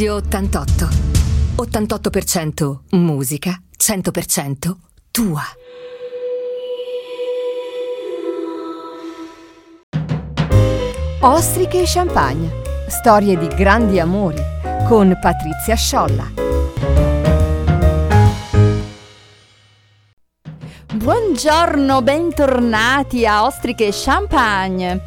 Radio 0.00 0.14
88. 0.14 0.88
88% 1.56 2.78
musica, 2.92 3.60
100% 3.76 4.74
tua. 5.10 5.42
Ostriche 11.20 11.82
e 11.82 11.84
champagne. 11.84 12.50
Storie 12.88 13.36
di 13.36 13.46
grandi 13.48 14.00
amori 14.00 14.42
con 14.88 15.18
Patrizia 15.20 15.74
Sciolla. 15.74 16.32
Buongiorno, 20.94 22.00
bentornati 22.00 23.26
a 23.26 23.44
Ostriche 23.44 23.88
e 23.88 23.92
Champagne. 23.92 25.04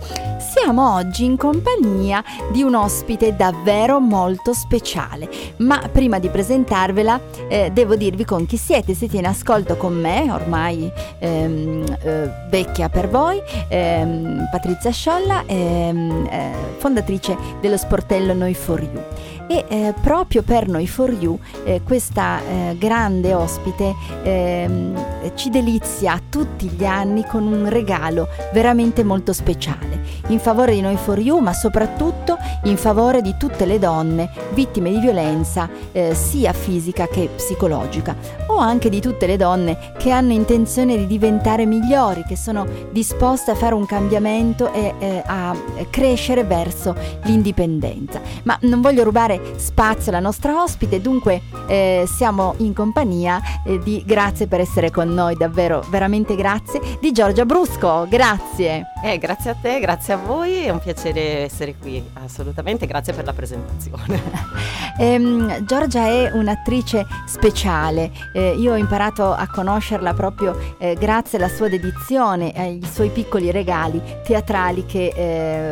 Siamo 0.55 0.93
oggi 0.93 1.25
in 1.25 1.35
compagnia 1.35 2.23
di 2.51 2.61
un 2.61 2.75
ospite 2.75 3.35
davvero 3.35 3.99
molto 3.99 4.53
speciale, 4.53 5.27
ma 5.57 5.89
prima 5.91 6.19
di 6.19 6.29
presentarvela 6.29 7.19
eh, 7.49 7.71
devo 7.73 7.95
dirvi 7.95 8.23
con 8.23 8.45
chi 8.45 8.57
siete. 8.57 8.93
Siete 8.93 9.17
in 9.17 9.25
ascolto 9.25 9.75
con 9.77 9.99
me, 9.99 10.31
ormai 10.31 10.91
ehm, 11.17 11.97
eh, 12.03 12.29
vecchia 12.51 12.87
per 12.87 13.09
voi, 13.09 13.41
ehm, 13.67 14.47
Patrizia 14.51 14.91
Sciolla, 14.91 15.43
ehm, 15.47 16.27
eh, 16.29 16.51
fondatrice 16.77 17.35
dello 17.59 17.77
sportello 17.77 18.33
Noi 18.33 18.53
for 18.53 18.79
You. 18.79 19.01
E 19.47 19.65
eh, 19.67 19.93
proprio 20.01 20.41
per 20.41 20.67
Noi 20.67 20.87
for 20.87 21.11
You 21.11 21.37
eh, 21.63 21.81
questa 21.83 22.39
eh, 22.39 22.77
grande 22.77 23.33
ospite 23.33 23.93
ehm, 24.23 25.33
ci 25.35 25.49
delizia 25.49 26.19
tutti 26.29 26.67
gli 26.69 26.85
anni 26.85 27.25
con 27.25 27.45
un 27.45 27.69
regalo 27.69 28.27
veramente 28.53 29.03
molto 29.03 29.33
speciale 29.33 29.93
in 30.27 30.39
favore 30.39 30.73
di 30.73 30.81
Noi 30.81 30.95
for 30.95 31.19
You, 31.19 31.39
ma 31.39 31.53
soprattutto 31.53 32.37
in 32.63 32.77
favore 32.77 33.21
di 33.21 33.35
tutte 33.37 33.65
le 33.65 33.79
donne 33.79 34.29
vittime 34.53 34.91
di 34.91 34.99
violenza 34.99 35.69
eh, 35.91 36.13
sia 36.13 36.53
fisica 36.53 37.07
che 37.07 37.29
psicologica, 37.35 38.15
o 38.47 38.57
anche 38.57 38.89
di 38.89 39.01
tutte 39.01 39.27
le 39.27 39.35
donne 39.35 39.93
che 39.97 40.11
hanno 40.11 40.31
intenzione 40.31 40.95
di 40.95 41.07
diventare 41.07 41.65
migliori, 41.65 42.23
che 42.25 42.37
sono 42.37 42.65
disposte 42.91 43.51
a 43.51 43.55
fare 43.55 43.73
un 43.73 43.85
cambiamento 43.85 44.71
e 44.71 44.93
eh, 44.99 45.23
a 45.25 45.55
crescere 45.89 46.43
verso 46.43 46.95
l'indipendenza. 47.23 48.21
Ma 48.43 48.57
non 48.61 48.81
voglio 48.81 49.03
rubare 49.03 49.32
spazio 49.55 50.11
alla 50.11 50.19
nostra 50.19 50.61
ospite, 50.61 51.01
dunque 51.01 51.41
eh, 51.67 52.05
siamo 52.07 52.55
in 52.57 52.73
compagnia 52.73 53.41
eh, 53.65 53.79
di 53.79 54.03
grazie 54.05 54.47
per 54.47 54.59
essere 54.59 54.91
con 54.91 55.09
noi, 55.13 55.35
davvero 55.35 55.83
veramente 55.89 56.35
grazie, 56.35 56.81
di 56.99 57.11
Giorgia 57.11 57.45
Brusco, 57.45 58.05
grazie. 58.09 58.92
Eh, 59.05 59.17
grazie 59.17 59.51
a 59.51 59.53
te, 59.53 59.81
grazie 59.81 60.13
a 60.13 60.15
voi, 60.15 60.63
è 60.63 60.69
un 60.69 60.79
piacere 60.79 61.39
essere 61.39 61.75
qui, 61.75 62.01
assolutamente, 62.13 62.87
grazie 62.87 63.11
per 63.11 63.25
la 63.25 63.33
presentazione. 63.33 64.21
ehm, 64.97 65.65
Giorgia 65.65 66.05
è 66.05 66.31
un'attrice 66.31 67.05
speciale, 67.25 68.09
eh, 68.31 68.55
io 68.55 68.71
ho 68.71 68.77
imparato 68.77 69.33
a 69.33 69.45
conoscerla 69.49 70.13
proprio 70.13 70.57
eh, 70.77 70.95
grazie 70.97 71.37
alla 71.37 71.49
sua 71.49 71.67
dedizione, 71.67 72.53
ai 72.55 72.79
suoi 72.89 73.09
piccoli 73.09 73.51
regali 73.51 74.01
teatrali 74.23 74.85
che 74.85 75.11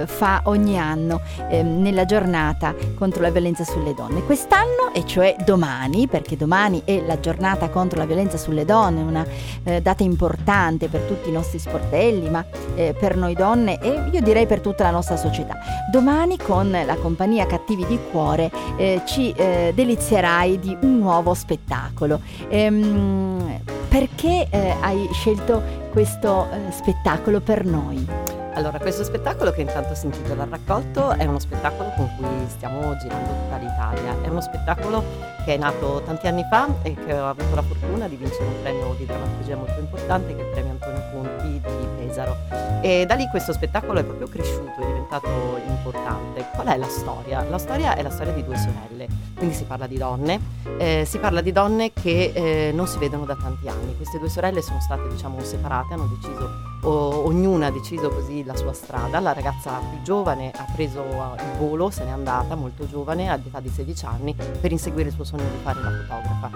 eh, 0.01 0.07
fa 0.07 0.41
ogni 0.47 0.77
anno 0.77 1.21
ehm, 1.49 1.81
nella 1.81 2.03
giornata 2.03 2.75
contro 2.95 3.21
la 3.21 3.29
violenza 3.29 3.63
sulle 3.63 3.93
donne. 3.93 4.25
Quest'anno, 4.25 4.91
e 4.93 5.05
cioè 5.05 5.37
domani, 5.45 6.05
perché 6.07 6.35
domani 6.35 6.81
è 6.83 7.01
la 7.05 7.17
giornata 7.21 7.69
contro 7.69 7.97
la 7.97 8.05
violenza 8.05 8.35
sulle 8.35 8.65
donne, 8.65 9.01
una 9.01 9.25
eh, 9.63 9.81
data 9.81 10.03
importante 10.03 10.89
per 10.89 10.99
tutti 11.03 11.29
i 11.29 11.31
nostri 11.31 11.59
sportelli, 11.59 12.29
ma 12.29 12.43
eh, 12.75 12.93
per 12.93 13.19
donne 13.29 13.79
e 13.79 14.09
io 14.11 14.21
direi 14.21 14.45
per 14.45 14.59
tutta 14.59 14.83
la 14.83 14.91
nostra 14.91 15.17
società. 15.17 15.57
Domani 15.91 16.37
con 16.37 16.71
la 16.71 16.95
compagnia 16.95 17.45
Cattivi 17.45 17.85
di 17.85 17.99
Cuore 18.11 18.51
eh, 18.77 19.01
ci 19.05 19.31
eh, 19.31 19.71
delizierai 19.73 20.59
di 20.59 20.77
un 20.81 20.99
nuovo 20.99 21.33
spettacolo. 21.33 22.19
Ehm, 22.49 23.61
perché 23.87 24.47
eh, 24.49 24.75
hai 24.79 25.09
scelto 25.11 25.61
questo 25.91 26.47
eh, 26.51 26.71
spettacolo 26.71 27.41
per 27.41 27.65
noi? 27.65 28.30
Allora, 28.53 28.79
questo 28.79 29.03
spettacolo 29.05 29.51
che 29.51 29.61
intanto 29.61 29.95
si 29.95 30.07
intitola 30.07 30.45
Raccolto 30.49 31.11
è 31.11 31.25
uno 31.25 31.39
spettacolo 31.39 31.89
con 31.95 32.09
cui 32.17 32.27
stiamo 32.49 32.95
girando 32.97 33.29
tutta 33.29 33.57
l'Italia. 33.57 34.21
È 34.21 34.27
uno 34.27 34.41
spettacolo 34.41 35.03
che 35.45 35.55
è 35.55 35.57
nato 35.57 36.01
tanti 36.05 36.27
anni 36.27 36.45
fa 36.49 36.67
e 36.83 36.93
che 36.93 37.13
ho 37.13 37.29
avuto 37.29 37.55
la 37.55 37.61
fortuna 37.61 38.07
di 38.07 38.17
vincere 38.17 38.43
un 38.43 38.61
premio 38.61 38.93
di 38.97 39.05
drammaturgia 39.05 39.55
molto 39.55 39.79
importante 39.79 40.35
che 40.35 40.41
è 40.41 40.45
il 40.45 40.51
premio 40.51 40.71
Antonio 40.71 41.01
Conti 41.11 41.61
di 41.61 41.87
Pesaro. 41.97 42.35
E 42.81 43.05
da 43.07 43.15
lì 43.15 43.25
questo 43.29 43.53
spettacolo 43.53 43.99
è 43.99 44.03
proprio 44.03 44.27
cresciuto, 44.27 44.81
è 44.81 44.85
diventato 44.85 45.29
importante. 45.65 46.45
Qual 46.53 46.67
è 46.67 46.77
la 46.77 46.89
storia? 46.89 47.43
La 47.49 47.57
storia 47.57 47.95
è 47.95 48.01
la 48.01 48.09
storia 48.09 48.33
di 48.33 48.43
due 48.43 48.57
sorelle, 48.57 49.07
quindi 49.35 49.55
si 49.55 49.63
parla 49.63 49.87
di 49.87 49.97
donne, 49.97 50.39
eh, 50.77 51.03
si 51.07 51.19
parla 51.19 51.39
di 51.41 51.53
donne 51.53 51.93
che 51.93 52.31
eh, 52.33 52.71
non 52.73 52.85
si 52.85 52.99
vedono 52.99 53.23
da 53.23 53.35
tanti 53.35 53.69
anni. 53.69 53.95
Queste 53.95 54.19
due 54.19 54.29
sorelle 54.29 54.61
sono 54.61 54.81
state 54.81 55.07
diciamo 55.07 55.41
separate, 55.41 55.93
hanno 55.93 56.09
deciso 56.19 56.70
o, 56.83 57.25
ognuna 57.25 57.67
ha 57.67 57.71
deciso 57.71 58.09
così 58.09 58.43
la 58.43 58.55
sua 58.55 58.73
strada. 58.73 59.19
La 59.19 59.33
ragazza 59.33 59.79
più 59.89 60.01
giovane 60.01 60.51
ha 60.55 60.65
preso 60.73 61.01
il 61.01 61.57
volo, 61.57 61.89
se 61.89 62.03
n'è 62.03 62.11
andata 62.11 62.55
molto 62.55 62.87
giovane, 62.87 63.29
all'età 63.29 63.59
di 63.59 63.69
16 63.69 64.05
anni, 64.05 64.35
per 64.59 64.71
inseguire 64.71 65.09
il 65.09 65.15
suo 65.15 65.23
sogno 65.23 65.43
di 65.43 65.57
fare 65.63 65.81
la 65.81 65.91
fotografa, 65.91 66.51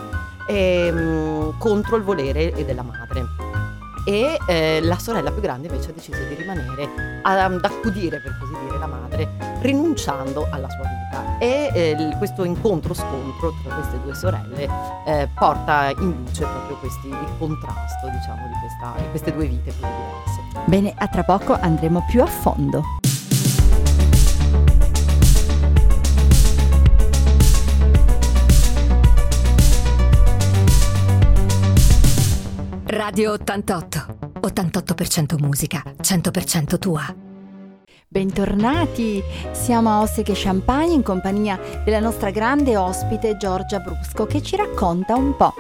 e, 0.48 0.92
mh, 0.92 1.58
contro 1.58 1.96
il 1.96 2.04
volere 2.04 2.54
della 2.66 2.84
madre 2.84 3.45
e 4.06 4.38
eh, 4.48 4.80
la 4.82 4.98
sorella 5.00 5.32
più 5.32 5.42
grande 5.42 5.68
invece 5.68 5.90
ha 5.90 5.94
deciso 5.94 6.24
di 6.28 6.36
rimanere 6.36 7.22
ad 7.24 7.60
accudire 7.64 8.22
per 8.22 8.38
così 8.40 8.54
dire 8.64 8.78
la 8.78 8.86
madre 8.88 9.30
rinunciando 9.62 10.48
alla 10.52 10.70
sua 10.70 10.84
vita 10.84 11.38
e 11.40 11.72
eh, 11.74 12.16
questo 12.18 12.44
incontro-scontro 12.44 13.54
tra 13.64 13.76
queste 13.76 14.00
due 14.02 14.14
sorelle 14.14 14.70
eh, 15.06 15.28
porta 15.34 15.90
in 15.90 16.24
luce 16.24 16.46
proprio 16.46 16.78
questi, 16.78 17.08
il 17.08 17.30
contrasto 17.38 18.08
diciamo 18.10 18.48
di, 18.48 18.60
questa, 18.60 18.94
di 18.98 19.10
queste 19.10 19.34
due 19.34 19.48
vite 19.48 19.74
così 19.80 19.92
diverse. 19.92 20.66
Bene, 20.66 20.94
a 20.96 21.08
tra 21.08 21.24
poco 21.24 21.58
andremo 21.60 22.06
più 22.08 22.22
a 22.22 22.28
fondo. 22.28 22.84
Radio 33.06 33.34
88. 33.34 34.40
88% 34.42 35.40
musica, 35.40 35.84
100% 36.02 36.80
tua. 36.80 37.04
Bentornati, 38.08 39.22
siamo 39.52 39.92
a 39.92 40.02
Ostriche 40.02 40.34
Champagne 40.34 40.96
in 40.96 41.04
compagnia 41.04 41.60
della 41.84 42.00
nostra 42.00 42.32
grande 42.32 42.76
ospite 42.76 43.38
Giorgia 43.38 43.78
Brusco 43.78 44.26
che 44.26 44.42
ci 44.42 44.56
racconta 44.56 45.14
un 45.14 45.36
po' 45.36 45.54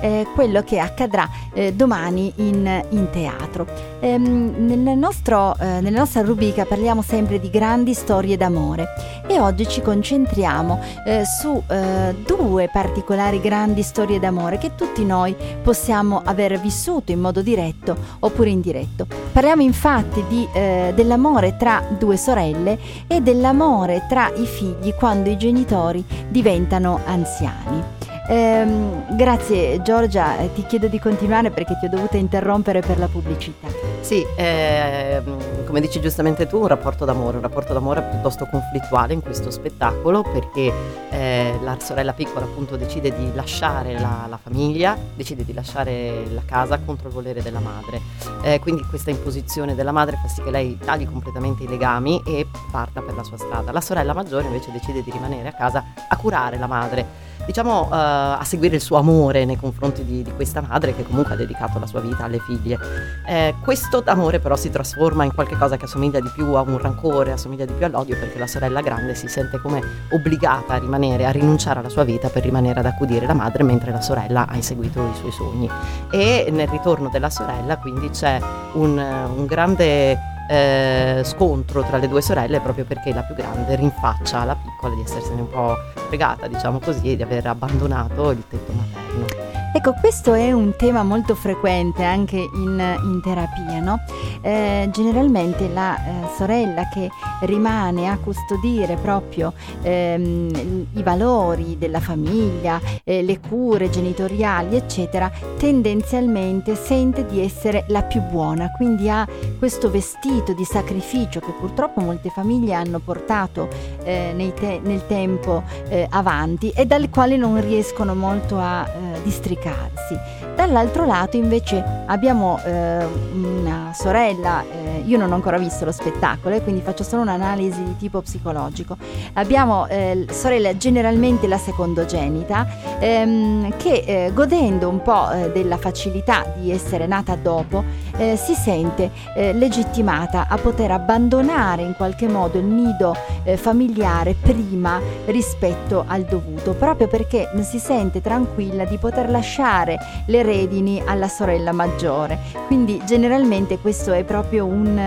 eh, 0.00 0.26
quello 0.34 0.62
che 0.62 0.78
accadrà 0.78 1.28
eh, 1.52 1.72
domani 1.72 2.32
in, 2.36 2.84
in 2.90 3.10
teatro. 3.10 3.66
Ehm, 4.00 4.54
nel 4.66 4.96
nostro, 4.96 5.56
eh, 5.58 5.80
nella 5.80 6.00
nostra 6.00 6.22
rubrica 6.22 6.64
parliamo 6.64 7.02
sempre 7.02 7.38
di 7.38 7.50
grandi 7.50 7.94
storie 7.94 8.36
d'amore 8.36 8.86
e 9.26 9.38
oggi 9.38 9.68
ci 9.68 9.80
concentriamo 9.80 10.80
eh, 11.06 11.24
su 11.24 11.62
eh, 11.68 12.14
due 12.26 12.68
particolari 12.72 13.40
grandi 13.40 13.82
storie 13.82 14.18
d'amore 14.18 14.58
che 14.58 14.74
tutti 14.74 15.04
noi 15.04 15.36
possiamo 15.62 16.22
aver 16.24 16.58
vissuto 16.58 17.12
in 17.12 17.20
modo 17.20 17.42
diretto 17.42 17.96
oppure 18.20 18.50
indiretto. 18.50 19.06
Parliamo 19.32 19.62
infatti 19.62 20.24
di, 20.28 20.46
eh, 20.52 20.92
dell'amore 20.94 21.56
tra 21.56 21.82
due 21.98 22.16
sorelle 22.16 22.78
e 23.06 23.20
dell'amore 23.20 24.06
tra 24.08 24.32
i 24.34 24.46
figli 24.46 24.94
quando 24.94 25.30
i 25.30 25.36
genitori 25.36 26.04
diventano 26.28 27.00
anziani. 27.04 27.99
Ehm, 28.30 29.16
grazie 29.16 29.82
Giorgia, 29.82 30.38
eh, 30.38 30.52
ti 30.52 30.64
chiedo 30.64 30.86
di 30.86 31.00
continuare 31.00 31.50
perché 31.50 31.76
ti 31.80 31.86
ho 31.86 31.88
dovuta 31.88 32.16
interrompere 32.16 32.78
per 32.78 32.96
la 32.96 33.08
pubblicità. 33.08 33.66
Sì, 34.02 34.24
ehm, 34.36 35.59
come 35.70 35.80
dici 35.80 36.00
giustamente 36.00 36.48
tu, 36.48 36.58
un 36.58 36.66
rapporto 36.66 37.04
d'amore, 37.04 37.36
un 37.36 37.44
rapporto 37.44 37.72
d'amore 37.72 38.02
piuttosto 38.02 38.44
conflittuale 38.46 39.14
in 39.14 39.22
questo 39.22 39.52
spettacolo 39.52 40.22
perché 40.22 40.72
eh, 41.10 41.56
la 41.62 41.78
sorella 41.78 42.12
piccola 42.12 42.44
appunto 42.44 42.76
decide 42.76 43.14
di 43.16 43.32
lasciare 43.34 43.92
la, 43.92 44.26
la, 44.28 44.36
famiglia, 44.36 44.98
decide 45.14 45.44
di 45.44 45.52
lasciare 45.52 46.24
la 46.32 46.42
casa 46.44 46.80
contro 46.80 47.06
il 47.06 47.14
volere 47.14 47.40
della 47.40 47.60
madre. 47.60 48.00
Eh, 48.42 48.58
quindi 48.58 48.82
questa 48.82 49.10
imposizione 49.10 49.76
della 49.76 49.92
madre 49.92 50.18
fa 50.20 50.26
sì 50.26 50.42
che 50.42 50.50
lei 50.50 50.76
tagli 50.76 51.08
completamente 51.08 51.62
i 51.62 51.68
legami 51.68 52.20
e 52.26 52.48
parta 52.72 53.00
per 53.00 53.14
la 53.14 53.22
sua 53.22 53.38
strada. 53.38 53.70
La 53.70 53.80
sorella 53.80 54.12
maggiore 54.12 54.46
invece 54.46 54.72
decide 54.72 55.04
di 55.04 55.12
rimanere 55.12 55.50
a 55.50 55.52
casa 55.52 55.84
a 56.08 56.16
curare 56.16 56.58
la 56.58 56.66
madre 56.66 57.28
diciamo, 57.50 57.86
uh, 57.86 57.88
a 57.90 58.44
seguire 58.44 58.76
il 58.76 58.80
suo 58.80 58.96
amore 58.96 59.44
nei 59.44 59.56
confronti 59.56 60.04
di, 60.04 60.22
di, 60.22 60.32
questa 60.32 60.60
madre 60.60 60.94
che 60.94 61.04
comunque 61.04 61.34
ha 61.34 61.36
dedicato 61.36 61.78
la 61.78 61.86
sua 61.86 62.00
vita 62.00 62.24
alle 62.24 62.38
figlie. 62.38 62.78
Eh, 63.26 63.54
questo 63.62 64.02
amore 64.06 64.38
però 64.38 64.56
si 64.56 64.70
trasforma 64.70 65.24
in 65.24 65.32
qualcosa 65.60 65.76
che 65.76 65.84
assomiglia 65.84 66.20
di 66.20 66.30
più 66.32 66.54
a 66.54 66.62
un 66.62 66.78
rancore, 66.78 67.32
assomiglia 67.32 67.66
di 67.66 67.74
più 67.74 67.84
all'odio 67.84 68.16
perché 68.18 68.38
la 68.38 68.46
sorella 68.46 68.80
grande 68.80 69.14
si 69.14 69.28
sente 69.28 69.60
come 69.60 69.82
obbligata 70.10 70.72
a 70.72 70.78
rimanere, 70.78 71.26
a 71.26 71.30
rinunciare 71.30 71.80
alla 71.80 71.90
sua 71.90 72.02
vita 72.04 72.28
per 72.28 72.42
rimanere 72.42 72.80
ad 72.80 72.86
accudire 72.86 73.26
la 73.26 73.34
madre 73.34 73.62
mentre 73.62 73.90
la 73.90 74.00
sorella 74.00 74.46
ha 74.48 74.56
inseguito 74.56 75.06
i 75.06 75.14
suoi 75.16 75.32
sogni. 75.32 75.68
E 76.10 76.48
nel 76.50 76.66
ritorno 76.66 77.10
della 77.10 77.28
sorella 77.28 77.76
quindi 77.76 78.08
c'è 78.08 78.40
un, 78.72 78.96
un 78.96 79.44
grande 79.44 80.18
eh, 80.48 81.20
scontro 81.24 81.82
tra 81.82 81.98
le 81.98 82.08
due 82.08 82.22
sorelle 82.22 82.60
proprio 82.60 82.86
perché 82.86 83.12
la 83.12 83.22
più 83.22 83.34
grande 83.34 83.76
rinfaccia 83.76 84.40
alla 84.40 84.56
piccola 84.56 84.94
di 84.94 85.02
essersene 85.02 85.42
un 85.42 85.50
po' 85.50 85.76
fregata, 86.08 86.48
diciamo 86.48 86.80
così, 86.80 87.12
e 87.12 87.16
di 87.16 87.22
aver 87.22 87.46
abbandonato 87.46 88.30
il 88.30 88.42
tetto 88.48 88.72
materno. 88.72 89.39
Ecco, 89.72 89.94
questo 90.00 90.34
è 90.34 90.50
un 90.50 90.74
tema 90.76 91.04
molto 91.04 91.36
frequente 91.36 92.02
anche 92.02 92.36
in, 92.36 92.98
in 93.04 93.20
terapia, 93.22 93.78
no? 93.78 94.00
Eh, 94.40 94.88
generalmente 94.90 95.68
la 95.72 95.96
eh, 95.96 96.28
sorella 96.36 96.88
che 96.88 97.08
rimane 97.42 98.08
a 98.08 98.18
custodire 98.18 98.96
proprio 98.96 99.52
ehm, 99.82 100.86
i 100.94 101.02
valori 101.04 101.78
della 101.78 102.00
famiglia, 102.00 102.80
eh, 103.04 103.22
le 103.22 103.38
cure 103.38 103.90
genitoriali, 103.90 104.74
eccetera, 104.74 105.30
tendenzialmente 105.56 106.74
sente 106.74 107.24
di 107.26 107.40
essere 107.40 107.84
la 107.88 108.02
più 108.02 108.22
buona, 108.22 108.72
quindi 108.72 109.08
ha 109.08 109.26
questo 109.56 109.88
vestito 109.88 110.52
di 110.52 110.64
sacrificio 110.64 111.38
che 111.38 111.52
purtroppo 111.52 112.00
molte 112.00 112.30
famiglie 112.30 112.74
hanno 112.74 112.98
portato 112.98 113.68
eh, 114.02 114.52
te- 114.58 114.80
nel 114.82 115.06
tempo 115.06 115.62
eh, 115.88 116.08
avanti 116.10 116.70
e 116.70 116.86
dal 116.86 117.08
quale 117.08 117.36
non 117.36 117.60
riescono 117.60 118.16
molto 118.16 118.58
a 118.58 118.84
eh, 118.88 119.09
districarsi. 119.22 120.18
Dall'altro 120.54 121.06
lato 121.06 121.36
invece 121.36 121.82
abbiamo 122.06 122.60
eh, 122.64 123.04
una 123.32 123.92
sorella, 123.94 124.62
eh, 124.62 125.02
io 125.04 125.18
non 125.18 125.32
ho 125.32 125.34
ancora 125.34 125.58
visto 125.58 125.84
lo 125.84 125.92
spettacolo 125.92 126.54
e 126.54 126.62
quindi 126.62 126.80
faccio 126.80 127.02
solo 127.02 127.22
un'analisi 127.22 127.82
di 127.82 127.96
tipo 127.96 128.20
psicologico. 128.20 128.96
Abbiamo 129.34 129.86
eh, 129.86 130.26
sorella 130.30 130.76
generalmente 130.76 131.46
la 131.48 131.58
secondogenita 131.58 132.66
ehm, 132.98 133.76
che 133.76 134.04
eh, 134.06 134.32
godendo 134.32 134.88
un 134.88 135.02
po' 135.02 135.30
eh, 135.30 135.50
della 135.50 135.76
facilità 135.76 136.44
di 136.56 136.70
essere 136.70 137.06
nata 137.06 137.34
dopo 137.36 137.82
eh, 138.16 138.36
si 138.36 138.54
sente 138.54 139.10
legittimata 139.34 140.46
a 140.48 140.56
poter 140.58 140.90
abbandonare 140.90 141.82
in 141.82 141.94
qualche 141.96 142.28
modo 142.28 142.58
il 142.58 142.64
nido 142.64 143.16
familiare 143.56 144.34
prima 144.34 145.00
rispetto 145.26 146.04
al 146.06 146.24
dovuto, 146.24 146.74
proprio 146.74 147.08
perché 147.08 147.48
si 147.62 147.78
sente 147.78 148.20
tranquilla 148.20 148.84
di 148.84 148.98
poter 148.98 149.30
lasciare 149.30 149.40
lasciare 149.40 149.98
redini 150.42 151.02
alla 151.04 151.28
sorella 151.28 151.72
maggiore. 151.72 152.38
Quindi 152.66 153.00
generalmente 153.04 153.78
questo 153.78 154.12
è 154.12 154.24
proprio 154.24 154.66
un, 154.66 154.98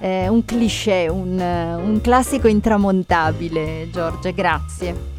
eh, 0.00 0.28
un 0.28 0.44
cliché, 0.44 1.08
un, 1.08 1.38
un 1.38 2.00
classico 2.00 2.48
intramontabile, 2.48 3.88
Giorgia, 3.90 4.30
grazie. 4.30 5.10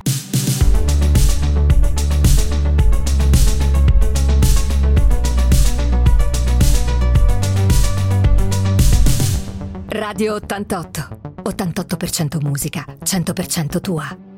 Radio 9.87 10.33
88. 10.33 11.31
88% 11.43 12.41
musica, 12.41 12.83
100% 13.03 13.79
tua. 13.79 14.32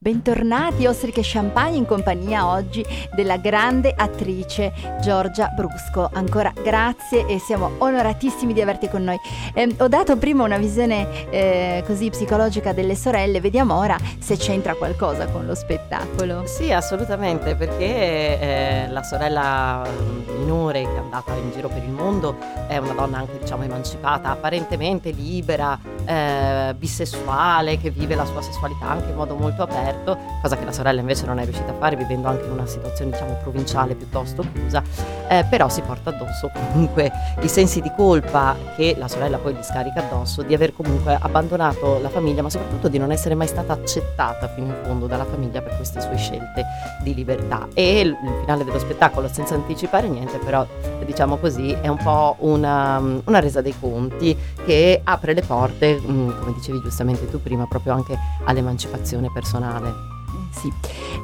Bentornati 0.00 0.86
Ostriche 0.86 1.22
Champagne 1.24 1.76
in 1.76 1.84
compagnia 1.84 2.46
oggi 2.46 2.86
della 3.16 3.36
grande 3.36 3.92
attrice 3.96 4.72
Giorgia 5.00 5.48
Brusco. 5.48 6.08
Ancora 6.12 6.52
grazie 6.54 7.26
e 7.26 7.40
siamo 7.40 7.72
onoratissimi 7.78 8.52
di 8.52 8.62
averti 8.62 8.88
con 8.88 9.02
noi. 9.02 9.18
Eh, 9.54 9.74
ho 9.76 9.88
dato 9.88 10.16
prima 10.16 10.44
una 10.44 10.56
visione 10.56 11.28
eh, 11.30 11.82
così 11.84 12.10
psicologica 12.10 12.72
delle 12.72 12.94
sorelle, 12.94 13.40
vediamo 13.40 13.76
ora 13.76 13.98
se 14.20 14.36
c'entra 14.36 14.76
qualcosa 14.76 15.26
con 15.26 15.46
lo 15.46 15.56
spettacolo. 15.56 16.46
Sì, 16.46 16.70
assolutamente, 16.70 17.56
perché 17.56 18.38
eh, 18.40 18.88
la 18.90 19.02
sorella 19.02 19.82
mm, 19.84 20.38
minore 20.38 20.82
che 20.82 20.94
è 20.94 20.98
andata 20.98 21.34
in 21.34 21.50
giro 21.50 21.66
per 21.66 21.82
il 21.82 21.90
mondo 21.90 22.36
è 22.68 22.76
una 22.76 22.92
donna 22.92 23.18
anche 23.18 23.36
diciamo 23.40 23.64
emancipata, 23.64 24.30
apparentemente 24.30 25.10
libera, 25.10 25.76
eh, 26.04 26.72
bisessuale, 26.78 27.78
che 27.78 27.90
vive 27.90 28.14
la 28.14 28.24
sua 28.24 28.42
sessualità 28.42 28.90
anche 28.90 29.10
in 29.10 29.16
modo 29.16 29.34
molto 29.34 29.62
aperto 29.62 29.86
aperto, 29.88 30.18
cosa 30.40 30.56
che 30.56 30.64
la 30.64 30.72
sorella 30.72 31.00
invece 31.00 31.26
non 31.26 31.38
è 31.38 31.44
riuscita 31.44 31.70
a 31.70 31.74
fare 31.74 31.96
vivendo 31.96 32.28
anche 32.28 32.44
in 32.44 32.52
una 32.52 32.66
situazione 32.66 33.10
diciamo 33.12 33.38
provinciale 33.42 33.94
piuttosto 33.94 34.44
chiusa, 34.52 34.82
eh, 35.28 35.44
però 35.48 35.68
si 35.68 35.80
porta 35.80 36.10
addosso 36.10 36.50
comunque 36.52 37.10
i 37.40 37.48
sensi 37.48 37.80
di 37.80 37.90
colpa 37.96 38.56
che 38.76 38.94
la 38.98 39.08
sorella 39.08 39.38
poi 39.38 39.54
gli 39.54 39.62
scarica 39.62 40.00
addosso 40.00 40.42
di 40.42 40.54
aver 40.54 40.74
comunque 40.74 41.16
abbandonato 41.18 41.98
la 42.00 42.08
famiglia, 42.08 42.42
ma 42.42 42.50
soprattutto 42.50 42.88
di 42.88 42.98
non 42.98 43.10
essere 43.10 43.34
mai 43.34 43.46
stata 43.46 43.72
accettata 43.72 44.48
fino 44.48 44.66
in 44.66 44.76
fondo 44.84 45.06
dalla 45.06 45.24
famiglia 45.24 45.60
per 45.62 45.76
queste 45.76 46.00
sue 46.00 46.16
scelte 46.16 46.64
di 47.02 47.14
libertà. 47.14 47.68
E 47.74 48.00
il 48.00 48.16
finale 48.40 48.64
dello 48.64 48.78
spettacolo, 48.78 49.28
senza 49.28 49.54
anticipare 49.54 50.08
niente, 50.08 50.38
però 50.38 50.66
diciamo 51.04 51.36
così, 51.36 51.72
è 51.72 51.88
un 51.88 51.96
po' 51.96 52.36
una, 52.40 52.98
una 52.98 53.40
resa 53.40 53.62
dei 53.62 53.74
conti 53.78 54.36
che 54.64 55.00
apre 55.02 55.32
le 55.32 55.42
porte, 55.42 55.98
mm, 55.98 56.30
come 56.38 56.52
dicevi 56.52 56.80
giustamente 56.80 57.30
tu 57.30 57.40
prima, 57.40 57.66
proprio 57.66 57.94
anche 57.94 58.16
all'emancipazione 58.44 59.30
personale 59.32 59.77
personale. 59.78 60.16
Sì. 60.50 60.72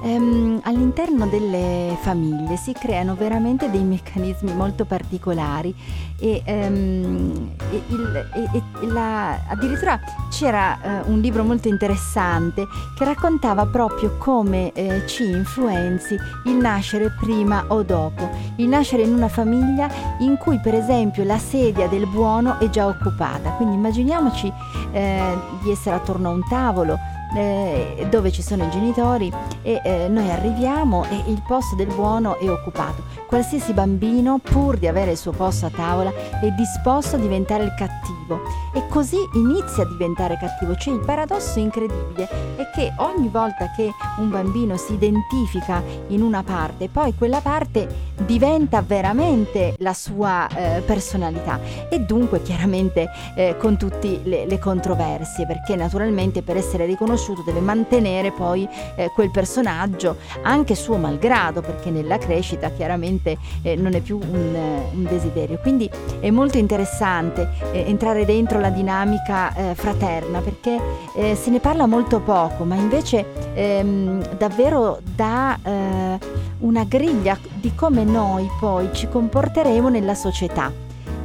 Ehm, 0.02 0.60
all'interno 0.64 1.26
delle 1.26 1.96
famiglie 2.00 2.56
si 2.56 2.72
creano 2.72 3.14
veramente 3.14 3.70
dei 3.70 3.82
meccanismi 3.82 4.54
molto 4.54 4.84
particolari 4.84 5.74
e, 6.18 6.42
ehm, 6.44 7.50
e, 7.70 7.82
il, 7.88 8.30
e 8.52 8.86
la, 8.86 9.40
addirittura 9.48 9.98
c'era 10.30 10.80
eh, 10.80 11.10
un 11.10 11.20
libro 11.20 11.42
molto 11.42 11.68
interessante 11.68 12.66
che 12.96 13.04
raccontava 13.04 13.66
proprio 13.66 14.16
come 14.18 14.72
eh, 14.72 15.06
ci 15.06 15.28
influenzi 15.30 16.16
il 16.44 16.54
nascere 16.54 17.10
prima 17.18 17.64
o 17.68 17.82
dopo, 17.82 18.28
il 18.56 18.68
nascere 18.68 19.02
in 19.02 19.12
una 19.12 19.28
famiglia 19.28 19.88
in 20.18 20.36
cui 20.36 20.60
per 20.60 20.74
esempio 20.74 21.24
la 21.24 21.38
sedia 21.38 21.88
del 21.88 22.06
buono 22.06 22.58
è 22.60 22.68
già 22.68 22.86
occupata, 22.86 23.50
quindi 23.50 23.74
immaginiamoci 23.74 24.52
eh, 24.92 25.38
di 25.62 25.70
essere 25.70 25.96
attorno 25.96 26.28
a 26.28 26.32
un 26.32 26.46
tavolo 26.48 26.98
eh, 27.34 28.06
dove 28.10 28.30
ci 28.30 28.42
sono 28.42 28.64
i 28.64 28.70
genitori 28.70 29.32
e 29.62 29.80
eh, 29.84 30.08
noi 30.08 30.30
arriviamo 30.30 31.04
e 31.04 31.24
il 31.26 31.42
posto 31.46 31.74
del 31.76 31.88
buono 31.88 32.38
è 32.38 32.48
occupato. 32.48 33.13
Qualsiasi 33.26 33.72
bambino, 33.72 34.38
pur 34.38 34.76
di 34.78 34.86
avere 34.86 35.12
il 35.12 35.16
suo 35.16 35.32
posto 35.32 35.66
a 35.66 35.70
tavola, 35.70 36.12
è 36.40 36.50
disposto 36.50 37.16
a 37.16 37.18
diventare 37.18 37.64
il 37.64 37.74
cattivo 37.76 38.40
e 38.74 38.86
così 38.88 39.16
inizia 39.34 39.82
a 39.82 39.86
diventare 39.86 40.36
cattivo. 40.38 40.76
Cioè 40.76 40.94
il 40.94 41.00
paradosso 41.00 41.58
incredibile 41.58 42.28
è 42.56 42.70
che 42.74 42.92
ogni 42.98 43.28
volta 43.28 43.70
che 43.74 43.90
un 44.18 44.30
bambino 44.30 44.76
si 44.76 44.94
identifica 44.94 45.82
in 46.08 46.22
una 46.22 46.42
parte, 46.42 46.88
poi 46.88 47.14
quella 47.14 47.40
parte 47.40 48.12
diventa 48.24 48.82
veramente 48.82 49.74
la 49.78 49.92
sua 49.92 50.48
eh, 50.48 50.80
personalità 50.82 51.58
e 51.88 52.00
dunque 52.00 52.42
chiaramente 52.42 53.08
eh, 53.34 53.56
con 53.58 53.76
tutte 53.76 54.20
le, 54.22 54.46
le 54.46 54.58
controversie, 54.58 55.46
perché 55.46 55.76
naturalmente 55.76 56.42
per 56.42 56.56
essere 56.56 56.84
riconosciuto 56.84 57.24
conosciuto 57.24 57.42
deve 57.42 57.60
mantenere 57.60 58.32
poi 58.32 58.68
eh, 58.96 59.10
quel 59.10 59.30
personaggio 59.30 60.16
anche 60.42 60.74
suo 60.74 60.96
malgrado 60.96 61.60
perché 61.60 61.90
nella 61.90 62.18
crescita 62.18 62.70
chiaramente 62.70 63.13
eh, 63.22 63.76
non 63.76 63.94
è 63.94 64.00
più 64.00 64.18
un, 64.18 64.54
un, 64.94 65.02
desiderio. 65.04 65.58
Quindi 65.58 65.88
è 66.20 66.30
molto 66.30 66.58
interessante 66.58 67.48
eh, 67.72 67.84
entrare 67.86 68.24
dentro 68.24 68.60
la 68.60 68.70
dinamica 68.70 69.54
eh, 69.54 69.74
fraterna 69.74 70.40
perché 70.40 70.80
eh, 71.16 71.34
se 71.34 71.50
ne 71.50 71.60
parla 71.60 71.86
molto 71.86 72.20
poco 72.20 72.64
ma 72.64 72.74
invece 72.74 73.26
ehm, 73.54 74.36
davvero 74.36 75.00
dà 75.14 75.58
eh, 75.62 76.18
una 76.60 76.84
griglia 76.84 77.38
di 77.52 77.74
come 77.74 78.04
noi 78.04 78.48
poi 78.58 78.90
ci 78.92 79.08
comporteremo 79.08 79.88
nella 79.88 80.14
società 80.14 80.72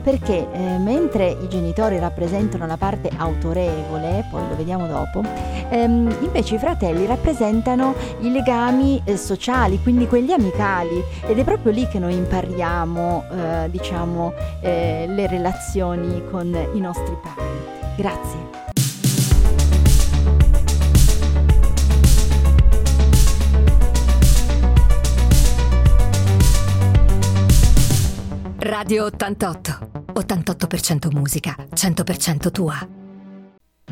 perché 0.02 0.48
eh, 0.52 0.78
mentre 0.78 1.38
i 1.42 1.48
genitori 1.48 2.00
rappresentano 2.00 2.66
la 2.66 2.78
parte 2.78 3.10
autorevole, 3.16 4.26
poi 4.30 4.48
lo 4.48 4.56
vediamo 4.56 4.88
dopo, 4.88 5.22
ehm, 5.70 6.18
invece 6.22 6.56
i 6.56 6.58
fratelli 6.58 7.06
rappresentano 7.06 7.94
i 8.22 8.32
legami 8.32 9.02
eh, 9.04 9.18
sociali, 9.18 9.82
quindi 9.82 10.08
quelli 10.08 10.34
amicali 10.34 11.04
ed 11.28 11.38
è 11.38 11.44
proprio 11.44 11.72
lì 11.72 11.88
che 11.88 12.00
noi 12.00 12.16
impariamo, 12.16 13.24
eh, 13.32 13.70
diciamo, 13.70 14.34
eh, 14.62 15.06
le 15.08 15.28
relazioni 15.28 16.24
con 16.30 16.56
i 16.74 16.80
nostri 16.80 17.16
padri. 17.22 17.78
Grazie. 17.96 18.60
Radio 28.62 29.06
88. 29.06 29.89
88% 30.20 31.12
musica, 31.14 31.56
100% 31.74 32.52
tua. 32.52 32.88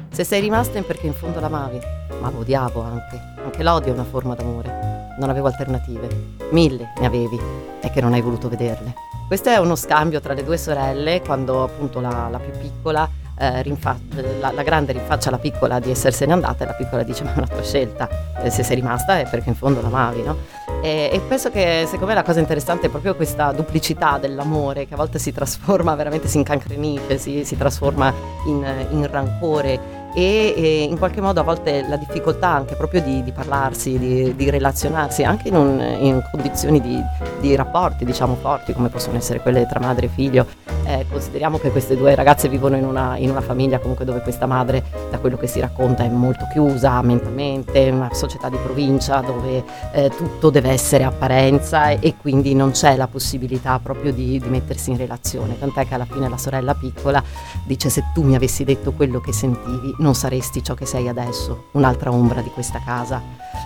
Se 0.09 0.23
sei 0.23 0.41
rimasta 0.41 0.77
è 0.77 0.83
perché 0.83 1.07
in 1.07 1.13
fondo 1.13 1.39
l'amavi, 1.39 1.79
ma 2.19 2.29
lo 2.29 2.39
odiavo 2.39 2.81
anche. 2.81 3.19
Anche 3.43 3.63
l'odio 3.63 3.91
è 3.91 3.93
una 3.93 4.03
forma 4.03 4.35
d'amore. 4.35 5.15
Non 5.19 5.29
avevo 5.29 5.47
alternative. 5.47 6.35
Mille 6.51 6.91
ne 6.99 7.05
avevi, 7.05 7.39
è 7.79 7.89
che 7.91 8.01
non 8.01 8.13
hai 8.13 8.21
voluto 8.21 8.49
vederle. 8.49 8.93
Questo 9.27 9.49
è 9.49 9.57
uno 9.57 9.75
scambio 9.75 10.19
tra 10.19 10.33
le 10.33 10.43
due 10.43 10.57
sorelle 10.57 11.21
quando 11.21 11.63
appunto 11.63 11.99
la, 11.99 12.27
la 12.29 12.39
più 12.39 12.51
piccola 12.59 13.09
eh, 13.39 13.61
rinfa- 13.61 13.99
la, 14.39 14.51
la, 14.51 14.63
grande 14.63 14.93
rinfaccia 14.93 15.29
alla 15.29 15.37
piccola 15.37 15.79
di 15.79 15.91
essersene 15.91 16.33
andata 16.33 16.63
e 16.63 16.67
la 16.67 16.73
piccola 16.73 17.03
dice 17.03 17.23
ma 17.23 17.33
è 17.33 17.37
una 17.37 17.47
tua 17.47 17.63
scelta, 17.63 18.09
eh, 18.41 18.49
se 18.49 18.63
sei 18.63 18.75
rimasta 18.75 19.19
è 19.19 19.27
perché 19.29 19.49
in 19.49 19.55
fondo 19.55 19.81
l'amavi, 19.81 20.23
no? 20.23 20.37
E, 20.81 21.09
e, 21.11 21.19
penso 21.27 21.49
che 21.49 21.83
secondo 21.85 22.07
me 22.07 22.13
la 22.13 22.23
cosa 22.23 22.39
interessante 22.39 22.87
è 22.87 22.89
proprio 22.89 23.15
questa 23.15 23.51
duplicità 23.51 24.17
dell'amore 24.17 24.87
che 24.87 24.93
a 24.93 24.97
volte 24.97 25.19
si 25.19 25.31
trasforma, 25.31 25.95
veramente 25.95 26.27
si 26.27 26.37
incancrenisce, 26.37 27.17
si, 27.17 27.43
si 27.43 27.57
trasforma 27.57 28.13
in, 28.45 28.65
in 28.91 29.07
rancore 29.09 29.97
e, 30.17 30.53
e, 30.57 30.83
in 30.83 30.97
qualche 30.97 31.21
modo 31.21 31.39
a 31.39 31.43
volte 31.43 31.85
la 31.87 31.95
difficoltà 31.95 32.47
anche 32.47 32.75
proprio 32.75 33.01
di, 33.01 33.23
di 33.23 33.31
parlarsi, 33.31 33.99
di, 33.99 34.35
di, 34.35 34.49
relazionarsi 34.49 35.23
anche 35.23 35.49
in, 35.49 35.55
un, 35.55 35.79
in 35.99 36.23
condizioni 36.31 36.81
di, 36.81 36.99
di, 37.39 37.55
rapporti 37.55 38.03
diciamo 38.03 38.35
forti 38.35 38.73
come 38.73 38.89
possono 38.89 39.17
essere 39.17 39.41
quelle 39.41 39.67
tra 39.67 39.79
madre 39.79 40.07
e 40.07 40.09
figlio. 40.09 40.45
Eh, 40.87 41.05
consideriamo 41.09 41.57
che 41.57 41.69
queste 41.69 41.97
due 41.97 42.15
ragazze 42.15 42.47
vivono 42.47 42.77
in 42.77 42.85
una, 42.85 43.17
in 43.17 43.29
una, 43.29 43.41
famiglia 43.41 43.77
comunque 43.77 44.05
dove 44.05 44.21
questa 44.21 44.45
madre, 44.45 44.85
da 45.11 45.19
quello 45.19 45.35
che 45.35 45.45
si 45.45 45.59
racconta, 45.59 46.05
è 46.05 46.09
molto 46.09 46.47
chiusa 46.49 47.01
mentalmente, 47.01 47.89
una 47.89 48.13
società 48.13 48.47
di 48.47 48.55
provincia 48.55 49.19
dove 49.19 49.65
eh, 49.91 50.09
tutto 50.15 50.49
deve 50.49 50.69
essere 50.69 51.03
apparenza 51.03 51.89
e, 51.89 51.97
e, 51.99 52.15
quindi 52.15 52.55
non 52.55 52.71
c'è 52.71 52.95
la 52.95 53.07
possibilità 53.07 53.79
proprio 53.79 54.13
di, 54.13 54.39
di 54.39 54.47
mettersi 54.47 54.91
in 54.91 54.97
relazione. 54.97 55.59
Tant'è 55.59 55.85
che 55.85 55.93
alla 55.93 56.05
fine 56.05 56.29
la 56.29 56.37
sorella 56.37 56.73
piccola 56.73 57.21
dice 57.65 57.89
se 57.89 58.05
tu 58.13 58.23
mi 58.23 58.35
avessi 58.35 58.63
detto 58.63 58.93
quello 58.93 59.19
che 59.19 59.33
sentivi 59.33 59.93
non 59.97 60.15
saresti 60.15 60.63
ciò 60.63 60.73
che 60.73 60.85
sei 60.85 61.09
adesso, 61.09 61.65
un'altra 61.73 62.13
ombra 62.13 62.39
di 62.39 62.49
questa 62.49 62.81
casa, 62.81 63.21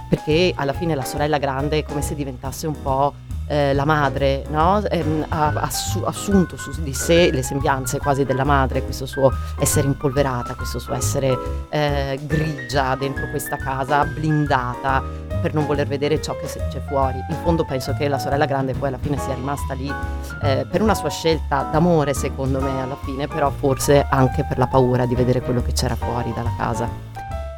perché 0.09 0.53
alla 0.55 0.73
fine 0.73 0.95
la 0.95 1.05
sorella 1.05 1.37
grande 1.37 1.77
è 1.77 1.83
come 1.83 2.01
se 2.01 2.15
diventasse 2.15 2.65
un 2.65 2.81
po' 2.81 3.13
eh, 3.51 3.73
la 3.73 3.83
madre, 3.83 4.45
no? 4.49 4.81
eh, 4.85 5.03
ha 5.27 5.47
assu- 5.55 6.05
assunto 6.05 6.55
su 6.55 6.71
di 6.81 6.93
sé 6.93 7.31
le 7.31 7.43
sembianze 7.43 7.97
quasi 7.97 8.23
della 8.23 8.45
madre, 8.45 8.81
questo 8.81 9.05
suo 9.05 9.29
essere 9.59 9.87
impolverata, 9.87 10.55
questo 10.55 10.79
suo 10.79 10.93
essere 10.93 11.37
eh, 11.67 12.17
grigia 12.23 12.95
dentro 12.95 13.29
questa 13.29 13.57
casa, 13.57 14.05
blindata 14.05 15.03
per 15.41 15.53
non 15.53 15.65
voler 15.65 15.85
vedere 15.85 16.21
ciò 16.21 16.33
che 16.37 16.47
c'è 16.47 16.81
fuori. 16.87 17.17
In 17.29 17.35
fondo 17.43 17.65
penso 17.65 17.93
che 17.97 18.07
la 18.07 18.19
sorella 18.19 18.45
grande 18.45 18.73
poi 18.73 18.87
alla 18.87 18.99
fine 18.99 19.17
sia 19.17 19.33
rimasta 19.33 19.73
lì 19.73 19.91
eh, 20.43 20.65
per 20.69 20.81
una 20.81 20.95
sua 20.95 21.09
scelta 21.09 21.67
d'amore 21.69 22.13
secondo 22.13 22.61
me 22.61 22.81
alla 22.81 22.97
fine, 23.03 23.27
però 23.27 23.49
forse 23.49 24.05
anche 24.09 24.45
per 24.47 24.59
la 24.59 24.67
paura 24.67 25.05
di 25.05 25.15
vedere 25.15 25.41
quello 25.41 25.61
che 25.61 25.73
c'era 25.73 25.95
fuori 25.95 26.31
dalla 26.33 26.53
casa. 26.57 27.10